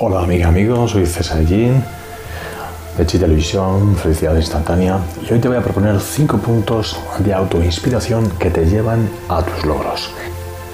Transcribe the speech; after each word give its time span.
Hola 0.00 0.20
amiga, 0.20 0.46
amigos, 0.46 0.92
soy 0.92 1.06
César 1.06 1.44
Gin 1.44 1.82
de 2.96 3.04
Chi 3.04 3.18
Televisión, 3.18 3.96
Felicidad 3.96 4.36
Instantánea 4.36 5.00
y 5.28 5.32
hoy 5.32 5.40
te 5.40 5.48
voy 5.48 5.56
a 5.56 5.60
proponer 5.60 5.98
5 6.00 6.38
puntos 6.38 6.96
de 7.18 7.34
autoinspiración 7.34 8.30
que 8.38 8.48
te 8.48 8.64
llevan 8.64 9.10
a 9.28 9.42
tus 9.42 9.66
logros. 9.66 10.10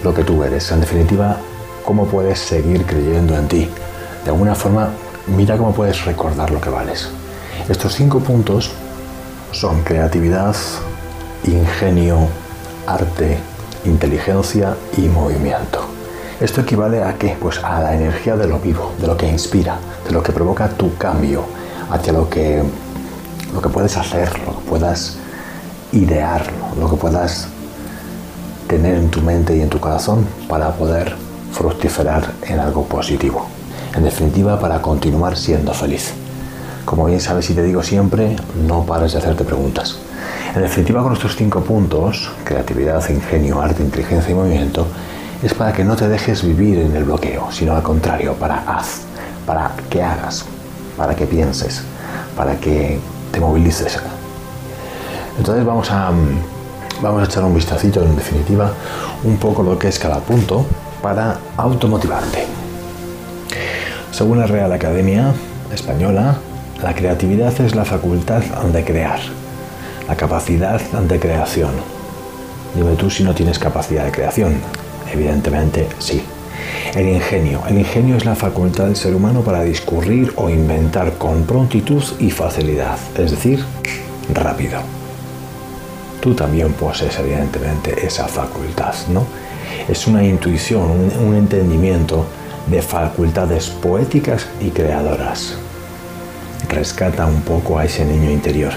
Lo 0.03 0.13
que 0.13 0.25
tú 0.25 0.45
eres, 0.45 0.71
en 0.73 0.81
definitiva, 0.81 1.39
cómo 1.87 2.05
puedes 2.07 2.39
seguir 2.39 2.85
creyendo 2.85 3.35
en 3.35 3.49
ti. 3.49 3.71
De 4.25 4.31
alguna 4.31 4.55
forma, 4.55 4.91
mira 5.27 5.57
cómo 5.57 5.73
puedes 5.73 6.05
recordar 6.05 6.51
lo 6.51 6.61
que 6.61 6.69
vales. 6.69 7.09
Estos 7.67 7.95
5 7.95 8.21
puntos 8.21 8.73
son 9.53 9.83
creatividad, 9.85 10.55
ingenio, 11.45 12.29
arte, 12.87 13.39
inteligencia 13.87 14.77
y 14.99 15.09
movimiento. 15.09 15.84
¿Esto 16.41 16.63
equivale 16.63 17.03
a 17.05 17.15
qué? 17.15 17.37
Pues 17.41 17.63
a 17.63 17.81
la 17.81 17.95
energía 17.95 18.37
de 18.37 18.49
lo 18.49 18.59
vivo, 18.59 18.93
de 19.01 19.07
lo 19.07 19.17
que 19.17 19.29
inspira, 19.29 19.79
de 20.05 20.11
lo 20.11 20.21
que 20.21 20.33
provoca 20.33 20.69
tu 20.69 20.97
cambio 20.97 21.45
hacia 21.91 22.13
lo 22.13 22.29
que, 22.29 22.61
lo 23.53 23.63
que 23.63 23.69
puedes 23.69 23.97
hacer, 23.97 24.29
lo 24.41 24.59
que 24.59 24.69
puedas 24.69 25.17
idear, 25.93 26.45
lo 26.79 26.91
que 26.91 26.97
puedas 26.97 27.47
tener 28.67 28.97
en 28.97 29.11
tu 29.11 29.23
mente 29.23 29.57
y 29.57 29.61
en 29.61 29.69
tu 29.69 29.79
corazón 29.79 30.27
para 30.49 30.73
poder 30.73 31.15
fructiferar 31.53 32.33
en 32.43 32.59
algo 32.59 32.85
positivo. 32.85 33.47
En 33.95 34.03
definitiva, 34.03 34.59
para 34.59 34.83
continuar 34.83 35.37
siendo 35.37 35.73
feliz. 35.73 36.15
Como 36.85 37.07
bien 37.07 37.21
sabes 37.21 37.49
y 37.51 37.55
te 37.55 37.63
digo 37.63 37.85
siempre, 37.85 38.35
no 38.67 38.85
pares 38.85 39.13
de 39.13 39.19
hacerte 39.19 39.45
preguntas. 39.45 39.99
En 40.53 40.63
definitiva, 40.63 41.01
con 41.01 41.13
estos 41.13 41.37
cinco 41.37 41.61
puntos, 41.61 42.29
creatividad, 42.43 43.09
ingenio, 43.09 43.63
arte, 43.63 43.85
inteligencia 43.85 44.33
y 44.33 44.35
movimiento, 44.35 44.87
es 45.45 45.53
para 45.53 45.75
que 45.75 45.85
no 45.85 45.95
te 45.95 46.09
dejes 46.09 46.43
vivir 46.43 46.79
en 46.79 46.97
el 46.97 47.05
bloqueo, 47.05 47.53
sino 47.53 47.77
al 47.77 47.83
contrario, 47.83 48.33
para 48.33 48.61
haz, 48.67 49.03
para 49.45 49.73
que 49.91 50.03
hagas, 50.03 50.47
para 50.97 51.15
que 51.15 51.27
pienses, 51.27 51.83
para 52.35 52.57
que 52.57 52.99
te 53.31 53.41
movilices. 53.41 53.99
Entonces 55.37 55.67
vamos 55.67 55.91
a, 55.91 56.11
vamos 57.03 57.23
a 57.23 57.27
echar 57.27 57.45
un 57.45 57.55
vistacito, 57.55 58.03
en 58.03 58.17
definitiva, 58.17 58.73
un 59.23 59.37
poco 59.37 59.63
lo 59.63 59.79
que 59.79 59.89
es 59.89 59.99
cada 59.99 60.19
punto 60.21 60.65
para 61.03 61.37
automotivarte. 61.59 62.47
Según 64.13 64.39
la 64.39 64.47
Real 64.47 64.73
Academia 64.73 65.35
Española, 65.75 66.37
la 66.83 66.95
creatividad 66.95 67.61
es 67.61 67.75
la 67.75 67.85
facultad 67.85 68.41
de 68.41 68.83
crear, 68.83 69.21
la 70.09 70.17
capacidad 70.17 70.81
de 70.81 71.21
creación. 71.21 71.73
Dime 72.75 72.95
tú 72.97 73.11
si 73.11 73.25
no 73.25 73.35
tienes 73.35 73.59
capacidad 73.59 74.07
de 74.07 74.11
creación. 74.11 74.55
Evidentemente 75.13 75.89
sí. 75.99 76.23
El 76.95 77.09
ingenio. 77.09 77.61
El 77.69 77.79
ingenio 77.79 78.17
es 78.17 78.25
la 78.25 78.35
facultad 78.35 78.85
del 78.85 78.97
ser 78.97 79.15
humano 79.15 79.41
para 79.41 79.63
discurrir 79.63 80.33
o 80.37 80.49
inventar 80.49 81.15
con 81.15 81.45
prontitud 81.45 82.03
y 82.21 82.31
facilidad, 82.31 82.97
es 83.17 83.33
decir, 83.33 83.65
rápido. 84.33 84.79
Tú 86.21 86.35
también 86.35 86.73
posees 86.73 87.19
evidentemente 87.19 88.07
esa 88.07 88.29
facultad, 88.29 88.95
¿no? 89.09 89.27
Es 89.89 90.07
una 90.07 90.25
intuición, 90.25 90.91
un, 90.91 91.27
un 91.27 91.35
entendimiento 91.35 92.25
de 92.67 92.81
facultades 92.81 93.69
poéticas 93.69 94.47
y 94.61 94.71
creadoras. 94.71 95.57
Rescata 96.69 97.27
un 97.27 97.43
poco 97.43 97.79
a 97.79 97.85
ese 97.85 98.05
niño 98.05 98.31
interior 98.31 98.73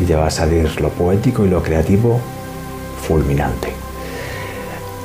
y 0.00 0.04
te 0.04 0.14
va 0.14 0.26
a 0.26 0.30
salir 0.30 0.80
lo 0.80 0.88
poético 0.88 1.44
y 1.44 1.50
lo 1.50 1.62
creativo 1.62 2.20
fulminante. 3.06 3.89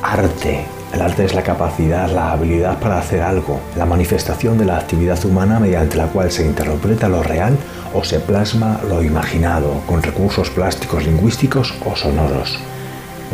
Arte. 0.08 0.64
El 0.94 1.02
arte 1.02 1.25
es 1.25 1.34
la 1.34 1.42
capacidad, 1.42 2.08
la 2.08 2.31
habilidad 2.31 2.78
para 2.78 3.00
hacer 3.00 3.23
algo, 3.23 3.59
la 3.75 3.88
manifestación 3.88 4.56
de 4.56 4.66
la 4.66 4.78
actividad 4.78 5.25
humana 5.25 5.59
mediante 5.59 5.98
la 5.98 6.06
cual 6.06 6.31
se 6.31 6.45
interpreta 6.45 7.09
lo 7.09 7.23
real 7.23 7.58
o 7.92 8.03
se 8.03 8.20
plasma 8.20 8.80
lo 8.88 9.02
imaginado 9.02 9.81
con 9.88 10.03
recursos 10.03 10.52
plásticos, 10.52 11.06
lingüísticos 11.06 11.73
o 11.83 11.95
sonoros. 11.95 12.60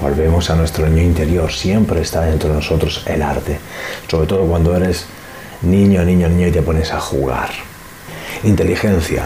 Volvemos 0.02 0.50
a 0.50 0.56
nuestro 0.56 0.88
niño 0.88 1.04
interior, 1.04 1.52
siempre 1.52 2.02
está 2.02 2.22
dentro 2.22 2.48
de 2.48 2.56
nosotros 2.56 3.03
el 3.06 3.22
arte, 3.22 3.59
sobre 4.08 4.28
todo 4.28 4.46
cuando 4.46 4.74
eres 4.74 5.08
niño, 5.64 6.06
niño, 6.06 6.30
niño 6.30 6.48
y 6.48 6.52
te 6.52 6.62
pones 6.62 6.94
a 6.94 7.02
jugar. 7.02 7.50
Inteligencia. 8.44 9.26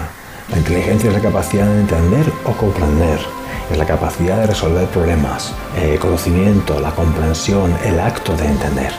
La 0.50 0.58
inteligencia 0.58 1.10
es 1.10 1.16
la 1.16 1.22
capacidad 1.22 1.68
de 1.68 1.80
entender 1.80 2.26
o 2.44 2.54
comprender, 2.54 3.20
es 3.72 3.78
la 3.78 3.86
capacidad 3.86 4.38
de 4.38 4.48
resolver 4.48 4.88
problemas, 4.88 5.54
el 5.76 6.00
conocimiento, 6.00 6.80
la 6.80 6.92
comprensión, 6.92 7.76
el 7.84 8.00
acto 8.00 8.36
de 8.36 8.46
entender. 8.46 8.92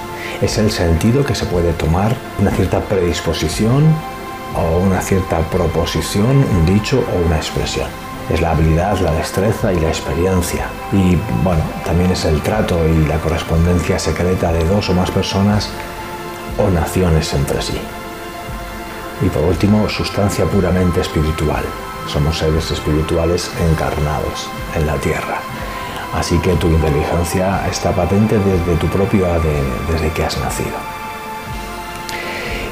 Es 0.42 0.58
el 0.58 0.70
sentido 0.70 1.24
que 1.24 1.34
se 1.34 1.46
puede 1.46 1.72
tomar 1.72 2.14
una 2.38 2.50
cierta 2.50 2.80
predisposición 2.80 3.84
o 4.54 4.78
una 4.78 5.00
cierta 5.00 5.38
proposición, 5.50 6.44
un 6.44 6.66
dicho 6.66 6.98
o 6.98 7.26
una 7.26 7.36
expresión. 7.36 7.88
Es 8.32 8.40
la 8.40 8.50
habilidad, 8.50 8.98
la 8.98 9.12
destreza 9.12 9.72
y 9.72 9.78
la 9.78 9.88
experiencia. 9.88 10.66
Y 10.92 11.16
bueno, 11.44 11.62
también 11.84 12.10
es 12.10 12.24
el 12.24 12.40
trato 12.42 12.76
y 12.88 13.06
la 13.06 13.18
correspondencia 13.18 13.98
secreta 13.98 14.52
de 14.52 14.64
dos 14.64 14.90
o 14.90 14.94
más 14.94 15.10
personas 15.12 15.68
o 16.58 16.68
naciones 16.70 17.32
entre 17.34 17.62
sí. 17.62 17.78
Y 19.24 19.28
por 19.28 19.44
último, 19.44 19.88
sustancia 19.88 20.44
puramente 20.44 21.00
espiritual 21.00 21.62
somos 22.08 22.38
seres 22.38 22.70
espirituales 22.70 23.50
encarnados 23.70 24.48
en 24.74 24.86
la 24.86 24.96
tierra. 24.96 25.40
Así 26.14 26.38
que 26.38 26.54
tu 26.54 26.68
inteligencia 26.68 27.66
está 27.68 27.92
patente 27.92 28.38
desde 28.38 28.76
tu 28.76 28.86
propio 28.86 29.26
ADN, 29.26 29.92
desde 29.92 30.10
que 30.12 30.24
has 30.24 30.38
nacido. 30.38 30.76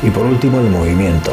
Y 0.03 0.11
por 0.11 0.27
último, 0.27 0.61
el 0.61 0.71
movimiento. 0.71 1.33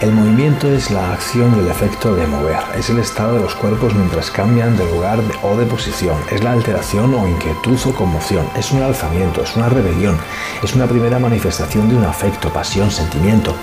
El 0.00 0.12
movimiento 0.12 0.68
es 0.68 0.92
la 0.92 1.12
acción 1.12 1.56
del 1.56 1.68
efecto 1.68 2.14
de 2.14 2.24
mover, 2.28 2.60
es 2.76 2.88
el 2.88 3.00
estado 3.00 3.34
de 3.34 3.40
los 3.40 3.56
cuerpos 3.56 3.92
mientras 3.94 4.30
cambian 4.30 4.76
de 4.76 4.84
lugar 4.84 5.18
o 5.42 5.56
de 5.56 5.66
posición, 5.66 6.16
es 6.30 6.44
la 6.44 6.52
alteración 6.52 7.12
o 7.14 7.26
inquietud 7.26 7.76
o 7.84 7.92
conmoción, 7.92 8.46
es 8.54 8.70
un 8.70 8.80
alzamiento, 8.80 9.42
es 9.42 9.56
una 9.56 9.68
rebelión, 9.68 10.16
es 10.62 10.72
una 10.76 10.86
primera 10.86 11.18
manifestación 11.18 11.88
de 11.88 11.96
un 11.96 12.04
afecto, 12.04 12.48
pasión, 12.50 12.92
sentimiento, 12.92 13.56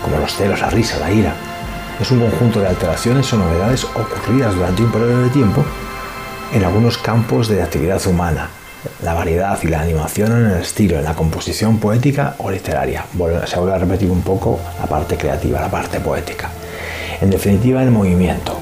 como 0.00 0.16
los 0.18 0.36
celos, 0.36 0.60
la 0.60 0.70
risa, 0.70 1.00
la 1.00 1.10
ira, 1.10 1.34
es 2.00 2.10
un 2.10 2.20
conjunto 2.20 2.60
de 2.60 2.68
alteraciones 2.68 3.30
o 3.32 3.36
novedades 3.36 3.84
ocurridas 3.84 4.54
durante 4.54 4.82
un 4.82 4.90
periodo 4.90 5.22
de 5.22 5.28
tiempo 5.28 5.62
en 6.52 6.64
algunos 6.64 6.96
campos 6.96 7.48
de 7.48 7.62
actividad 7.62 8.04
humana, 8.06 8.48
la 9.02 9.12
variedad 9.12 9.58
y 9.62 9.68
la 9.68 9.82
animación 9.82 10.32
en 10.32 10.50
el 10.52 10.62
estilo, 10.62 10.98
en 10.98 11.04
la 11.04 11.14
composición 11.14 11.78
poética 11.78 12.36
o 12.38 12.50
literaria. 12.50 13.04
Se 13.44 13.58
vuelve 13.58 13.74
a 13.74 13.78
repetir 13.78 14.10
un 14.10 14.22
poco 14.22 14.58
la 14.80 14.86
parte 14.86 15.16
creativa, 15.16 15.60
la 15.60 15.70
parte 15.70 16.00
poética. 16.00 16.50
En 17.20 17.28
definitiva, 17.28 17.82
el 17.82 17.90
movimiento 17.90 18.58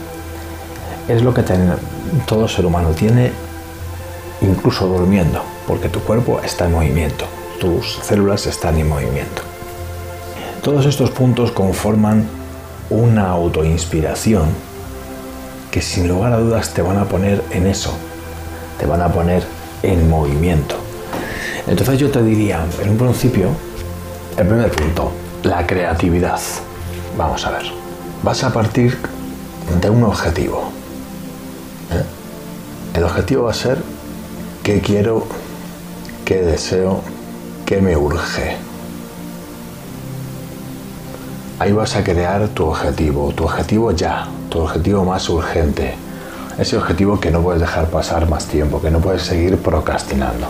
es 1.07 1.23
lo 1.23 1.33
que 1.33 1.45
todo 2.27 2.49
ser 2.49 2.67
humano 2.67 2.91
tiene, 2.91 3.31
incluso 4.43 4.89
durmiendo, 4.89 5.43
porque 5.67 5.89
tu 5.89 6.01
cuerpo 6.01 6.41
está 6.43 6.67
en 6.67 6.73
movimiento, 6.73 7.25
tus 7.61 8.01
células 8.03 8.47
están 8.47 8.77
en 8.79 8.89
movimiento. 8.89 9.43
Todos 10.61 10.87
estos 10.87 11.11
puntos 11.11 11.53
conforman 11.53 12.38
una 12.91 13.31
autoinspiración 13.31 14.47
que 15.71 15.83
sin 15.83 16.09
lugar 16.09 16.33
a 16.33 16.39
dudas 16.39 16.73
te 16.73 16.83
van 16.83 16.99
a 16.99 17.05
poner 17.05 17.43
en 17.51 17.67
eso, 17.67 17.93
te 18.79 18.87
van 18.87 19.03
a 19.03 19.09
poner 19.09 19.43
en 19.83 20.09
movimiento. 20.09 20.77
Entonces 21.67 21.99
yo 21.99 22.11
te 22.11 22.23
diría, 22.23 22.65
en 22.83 22.91
un 22.91 22.97
principio, 22.97 23.51
el 24.37 24.47
primer 24.47 24.71
punto, 24.71 25.13
la 25.43 25.67
creatividad. 25.67 26.41
Vamos 27.17 27.45
a 27.45 27.51
ver, 27.51 27.65
vas 28.23 28.43
a 28.45 28.53
partir 28.53 28.97
de 29.81 29.91
un 29.91 30.03
objetivo. 30.05 30.71
¿eh? 31.93 32.97
El 32.97 33.05
objetivo 33.05 33.45
va 33.45 33.51
a 33.51 33.55
ser 33.55 33.79
qué 34.63 34.81
quiero, 34.81 35.27
qué 36.25 36.43
deseo, 36.43 37.03
qué 37.67 37.81
me 37.83 37.97
urge 37.97 38.68
ahí 41.59 41.73
vas 41.73 41.97
a 41.97 42.05
crear 42.05 42.49
tu 42.49 42.67
objetivo, 42.67 43.33
tu 43.33 43.45
objetivo 43.45 43.91
ya, 43.93 44.29
tu 44.49 44.61
objetivo 44.61 45.05
más 45.05 45.29
urgente, 45.29 45.95
ese 46.59 46.77
objetivo 46.77 47.19
que 47.19 47.31
no 47.31 47.41
puedes 47.41 47.61
dejar 47.61 47.89
pasar 47.89 48.29
más 48.29 48.47
tiempo, 48.47 48.81
que 48.81 48.91
no 48.91 49.01
puedes 49.01 49.23
seguir 49.23 49.59
procrastinando. 49.59 50.47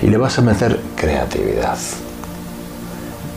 Y 0.00 0.06
le 0.06 0.16
vas 0.16 0.38
a 0.38 0.42
meter 0.42 0.80
creatividad. 0.96 1.78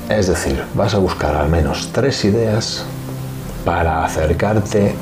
Es 0.10 0.28
decir, 0.28 0.64
vas 0.76 0.94
a 0.94 1.00
buscar 1.00 1.36
al 1.36 1.50
menos 1.50 1.90
tres 1.92 2.24
ideas 2.26 2.86
para 3.66 4.06
acercarte 4.06 4.94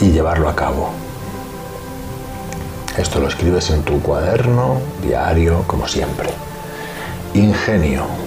y 0.00 0.10
llevarlo 0.10 0.48
a 0.48 0.54
cabo. 0.54 0.90
Esto 2.96 3.20
lo 3.20 3.28
escribes 3.28 3.70
en 3.70 3.82
tu 3.82 4.00
cuaderno, 4.00 4.80
diario, 5.02 5.64
como 5.66 5.86
siempre. 5.86 6.30
Ingenio 7.34 8.25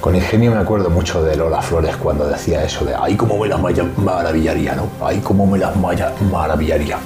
con 0.00 0.14
ingenio 0.14 0.52
me 0.52 0.58
acuerdo 0.58 0.90
mucho 0.90 1.22
de 1.22 1.36
Lola 1.36 1.60
Flores 1.62 1.96
cuando 1.96 2.28
decía 2.28 2.64
eso 2.64 2.84
de 2.84 2.94
ay 2.94 3.16
cómo 3.16 3.38
me 3.38 3.48
las 3.48 3.60
maravillaría, 3.96 4.74
¿no? 4.74 4.88
Ay 5.00 5.20
cómo 5.20 5.46
me 5.46 5.58
las 5.58 5.74
maravillaría. 5.76 6.98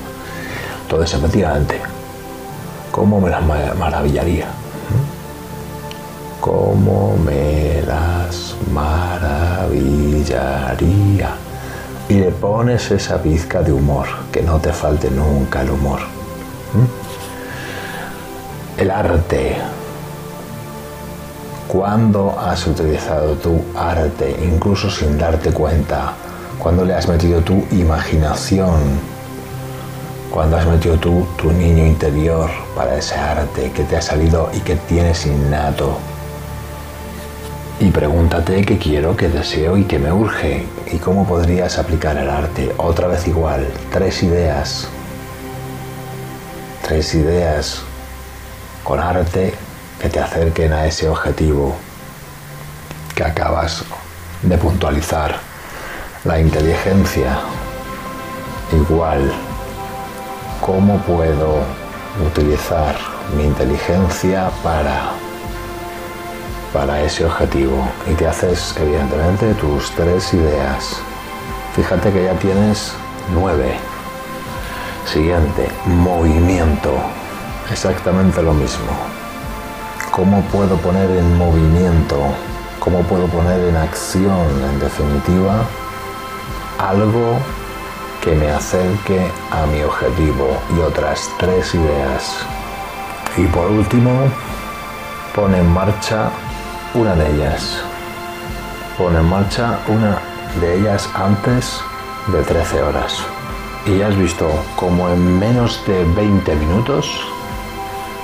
Entonces 0.83 1.19
efectivamente, 1.19 1.81
cómo 2.91 3.21
me 3.21 3.31
las 3.31 3.43
maravillaría. 3.79 4.47
¿Mm? 4.47 6.41
Cómo 6.41 7.17
me 7.25 7.83
las 7.87 8.51
cambiaría. 10.81 11.31
Y 12.09 12.15
le 12.15 12.31
pones 12.33 12.91
esa 12.91 13.23
pizca 13.23 13.63
de 13.63 13.73
humor, 13.73 14.07
que 14.33 14.43
no 14.43 14.59
te 14.59 14.73
falte 14.73 15.11
nunca 15.11 15.63
el 15.63 15.71
humor. 15.71 16.01
El 18.77 18.91
arte. 18.91 19.57
¿Cuándo 21.71 22.37
has 22.37 22.67
utilizado 22.67 23.35
tu 23.37 23.63
arte, 23.77 24.37
incluso 24.43 24.91
sin 24.91 25.17
darte 25.17 25.53
cuenta? 25.53 26.15
¿Cuándo 26.59 26.85
le 26.85 26.95
has 26.95 27.07
metido 27.07 27.43
tu 27.43 27.65
imaginación? 27.71 28.81
¿Cuándo 30.33 30.57
has 30.57 30.67
metido 30.67 30.97
tú 30.97 31.25
tu 31.37 31.53
niño 31.53 31.87
interior 31.87 32.51
para 32.75 32.97
ese 32.97 33.15
arte 33.15 33.71
que 33.71 33.85
te 33.85 33.97
ha 33.97 34.03
salido 34.03 34.51
y 34.53 34.59
que 34.59 34.75
tienes 34.75 35.25
innato? 35.27 35.97
Y 37.79 37.93
pregúntate 37.93 38.65
qué 38.65 38.77
quiero, 38.77 39.17
qué 39.17 39.29
deseo 39.29 39.77
y 39.77 39.85
qué 39.85 40.01
me 40.01 40.11
urge. 40.11 40.67
¿Y 40.91 40.97
cómo 40.99 41.25
podrías 41.25 41.79
aplicar 41.79 42.17
el 42.17 42.31
arte? 42.31 42.75
Otra 42.79 43.07
vez 43.07 43.29
igual, 43.29 43.65
tres 43.93 44.25
ideas. 44.25 44.89
Tres 46.83 47.15
ideas 47.15 47.83
con 48.83 48.99
arte 48.99 49.55
que 50.01 50.09
te 50.09 50.21
acerquen 50.21 50.73
a 50.73 50.87
ese 50.87 51.09
objetivo 51.09 51.77
que 53.15 53.25
acabas 53.25 53.85
de 54.43 54.57
puntualizar. 54.57 55.37
La 56.25 56.39
inteligencia, 56.39 57.39
igual. 58.73 59.33
¿Cómo 60.61 60.99
puedo 60.99 61.61
utilizar 62.27 62.95
mi 63.37 63.45
inteligencia 63.45 64.51
para 64.63 65.13
para 66.73 67.03
ese 67.03 67.25
objetivo 67.25 67.85
y 68.09 68.15
te 68.15 68.27
haces 68.27 68.75
evidentemente 68.79 69.55
tus 69.55 69.91
tres 69.93 70.33
ideas. 70.33 71.01
Fíjate 71.75 72.13
que 72.13 72.25
ya 72.25 72.35
tienes 72.35 72.93
nueve. 73.33 73.75
Siguiente, 75.05 75.69
movimiento. 75.87 76.93
Exactamente 77.71 78.43
lo 78.43 78.55
mismo. 78.55 78.87
¿Cómo 80.11 80.43
puedo 80.53 80.77
poner 80.79 81.09
en 81.11 81.39
movimiento? 81.39 82.17
¿Cómo 82.81 83.03
puedo 83.03 83.27
poner 83.29 83.61
en 83.61 83.77
acción, 83.77 84.49
en 84.69 84.81
definitiva, 84.81 85.63
algo 86.79 87.39
que 88.21 88.35
me 88.35 88.51
acerque 88.51 89.31
a 89.53 89.67
mi 89.67 89.83
objetivo? 89.83 90.61
Y 90.77 90.81
otras 90.81 91.31
tres 91.39 91.75
ideas. 91.77 92.45
Y 93.37 93.47
por 93.47 93.71
último, 93.71 94.11
pone 95.33 95.59
en 95.59 95.73
marcha 95.73 96.31
una 96.95 97.15
de 97.15 97.31
ellas. 97.33 97.81
Pone 98.99 99.21
en 99.21 99.29
marcha 99.31 99.79
una 99.87 100.19
de 100.61 100.81
ellas 100.81 101.09
antes 101.15 101.81
de 102.33 102.43
13 102.43 102.83
horas. 102.83 103.19
Y 103.87 104.03
has 104.03 104.17
visto 104.17 104.51
como 104.75 105.09
en 105.09 105.39
menos 105.39 105.81
de 105.87 106.05
20 106.05 106.57
minutos 106.57 107.25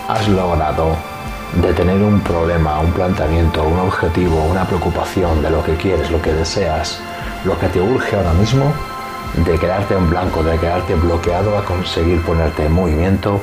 has 0.08 0.28
logrado 0.28 0.96
detener 1.62 2.02
un 2.02 2.20
problema, 2.20 2.80
un 2.80 2.92
planteamiento, 2.92 3.62
un 3.62 3.78
objetivo, 3.78 4.44
una 4.44 4.66
preocupación 4.66 5.42
de 5.42 5.50
lo 5.50 5.64
que 5.64 5.76
quieres, 5.76 6.10
lo 6.10 6.20
que 6.20 6.32
deseas, 6.32 6.98
lo 7.44 7.58
que 7.58 7.68
te 7.68 7.80
urge 7.80 8.16
ahora 8.16 8.32
mismo, 8.34 8.72
de 9.44 9.58
quedarte 9.58 9.94
en 9.94 10.08
blanco, 10.08 10.42
de 10.42 10.58
quedarte 10.58 10.94
bloqueado 10.94 11.56
a 11.58 11.64
conseguir 11.64 12.22
ponerte 12.22 12.66
en 12.66 12.72
movimiento 12.72 13.40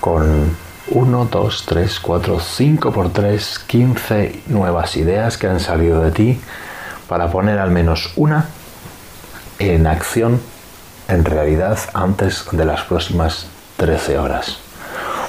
con 0.00 0.56
1, 0.88 1.28
2, 1.30 1.64
3, 1.66 2.00
4, 2.00 2.40
5 2.40 2.92
por 2.92 3.10
3, 3.10 3.58
15 3.66 4.42
nuevas 4.46 4.96
ideas 4.96 5.38
que 5.38 5.46
han 5.46 5.60
salido 5.60 6.00
de 6.00 6.10
ti 6.10 6.40
para 7.08 7.30
poner 7.30 7.58
al 7.58 7.70
menos 7.70 8.12
una 8.16 8.48
en 9.58 9.86
acción, 9.86 10.40
en 11.08 11.24
realidad, 11.24 11.78
antes 11.94 12.44
de 12.50 12.64
las 12.64 12.82
próximas 12.82 13.46
13 13.76 14.18
horas. 14.18 14.63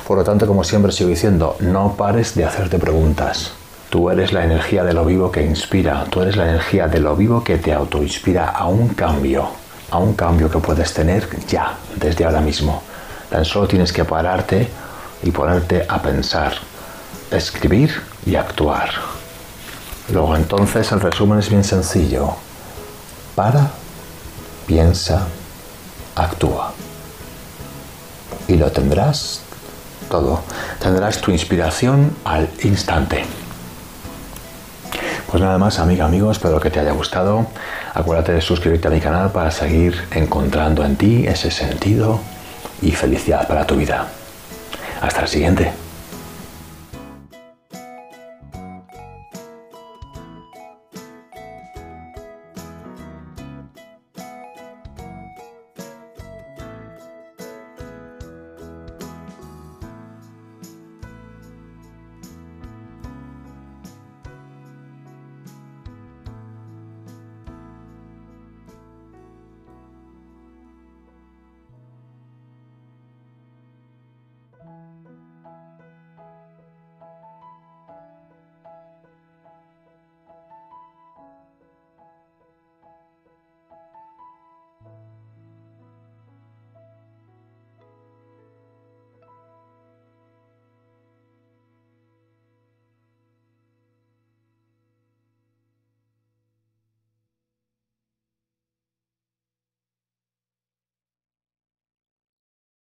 Por 0.08 0.18
lo 0.18 0.24
tanto, 0.24 0.46
como 0.46 0.64
siempre 0.64 0.92
sigo 0.92 1.10
diciendo, 1.10 1.56
no 1.60 1.96
pares 1.96 2.36
de 2.36 2.46
hacerte 2.46 2.78
preguntas. 2.78 3.54
Tú 3.90 4.12
eres 4.12 4.34
la 4.34 4.44
energía 4.44 4.84
de 4.84 4.94
lo 4.94 5.04
vivo 5.04 5.32
que 5.32 5.44
inspira, 5.44 6.06
tú 6.12 6.22
eres 6.22 6.36
la 6.36 6.48
energía 6.50 6.88
de 6.88 7.00
lo 7.00 7.16
vivo 7.16 7.44
que 7.44 7.58
te 7.58 7.74
autoinspira 7.74 8.50
a 8.50 8.68
un 8.68 8.90
cambio, 8.90 9.48
a 9.90 9.98
un 9.98 10.14
cambio 10.14 10.50
que 10.50 10.60
puedes 10.60 10.94
tener 10.94 11.28
ya, 11.48 11.78
desde 11.96 12.26
ahora 12.26 12.42
mismo. 12.42 12.84
Tan 13.32 13.46
solo 13.46 13.68
tienes 13.68 13.92
que 13.92 14.06
pararte 14.06 14.68
y 15.24 15.32
ponerte 15.32 15.86
a 15.88 16.00
pensar, 16.00 16.54
escribir 17.32 17.92
y 18.28 18.36
actuar. 18.36 18.90
Luego 20.12 20.36
entonces 20.36 20.92
el 20.92 21.02
resumen 21.02 21.40
es 21.40 21.50
bien 21.50 21.64
sencillo. 21.64 22.36
Para, 23.34 23.72
piensa, 24.68 25.26
actúa. 26.16 26.74
Y 28.48 28.58
lo 28.58 28.72
tendrás 28.72 29.45
todo. 30.10 30.42
Tendrás 30.80 31.22
tu 31.22 31.32
inspiración 31.32 32.16
al 32.24 32.50
instante. 32.64 33.24
Pues 35.30 35.42
nada 35.42 35.58
más, 35.58 35.80
amiga, 35.80 36.06
amigos, 36.06 36.38
espero 36.38 36.60
que 36.60 36.70
te 36.70 36.80
haya 36.80 36.92
gustado. 36.92 37.48
Acuérdate 37.94 38.34
de 38.34 38.42
suscribirte 38.42 38.88
a 38.88 38.92
mi 38.92 39.02
canal 39.02 39.32
para 39.32 39.52
seguir 39.52 40.08
encontrando 40.12 40.86
en 40.86 40.96
ti 40.96 41.26
ese 41.28 41.52
sentido 41.52 42.20
y 42.82 42.92
felicidad 42.92 43.48
para 43.48 43.66
tu 43.66 43.76
vida. 43.76 44.08
Hasta 45.02 45.22
el 45.22 45.28
siguiente. 45.28 45.85